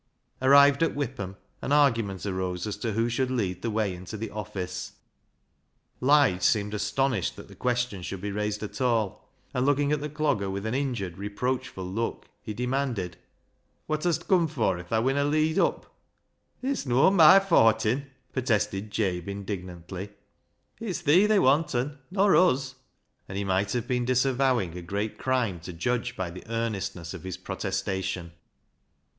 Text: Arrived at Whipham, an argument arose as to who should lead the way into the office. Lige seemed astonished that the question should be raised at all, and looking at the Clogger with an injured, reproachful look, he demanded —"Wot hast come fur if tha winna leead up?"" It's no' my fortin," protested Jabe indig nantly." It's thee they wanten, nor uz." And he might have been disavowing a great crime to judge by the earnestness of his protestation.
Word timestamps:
Arrived 0.41 0.81
at 0.81 0.95
Whipham, 0.95 1.35
an 1.61 1.71
argument 1.71 2.25
arose 2.25 2.65
as 2.65 2.75
to 2.77 2.93
who 2.93 3.07
should 3.07 3.29
lead 3.29 3.61
the 3.61 3.69
way 3.69 3.93
into 3.93 4.17
the 4.17 4.31
office. 4.31 4.93
Lige 5.99 6.41
seemed 6.41 6.73
astonished 6.73 7.35
that 7.35 7.47
the 7.47 7.55
question 7.55 8.01
should 8.01 8.19
be 8.19 8.31
raised 8.31 8.63
at 8.63 8.81
all, 8.81 9.29
and 9.53 9.63
looking 9.63 9.91
at 9.91 10.01
the 10.01 10.09
Clogger 10.09 10.51
with 10.51 10.65
an 10.65 10.73
injured, 10.73 11.19
reproachful 11.19 11.85
look, 11.85 12.27
he 12.41 12.51
demanded 12.51 13.15
—"Wot 13.87 14.03
hast 14.03 14.27
come 14.27 14.47
fur 14.47 14.79
if 14.79 14.89
tha 14.89 14.99
winna 15.03 15.23
leead 15.23 15.59
up?"" 15.59 15.93
It's 16.63 16.87
no' 16.87 17.11
my 17.11 17.39
fortin," 17.39 18.07
protested 18.33 18.89
Jabe 18.89 19.27
indig 19.27 19.63
nantly." 19.65 20.09
It's 20.79 21.03
thee 21.03 21.27
they 21.27 21.37
wanten, 21.37 21.99
nor 22.09 22.33
uz." 22.35 22.73
And 23.29 23.37
he 23.37 23.43
might 23.43 23.73
have 23.73 23.87
been 23.87 24.05
disavowing 24.05 24.75
a 24.75 24.81
great 24.81 25.19
crime 25.19 25.59
to 25.59 25.71
judge 25.71 26.15
by 26.15 26.31
the 26.31 26.43
earnestness 26.49 27.13
of 27.13 27.21
his 27.21 27.37
protestation. 27.37 28.31